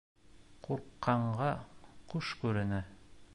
[0.67, 1.49] ҠУРҠҠАНҒА
[2.13, 2.81] ҠУШ КҮРЕНӘ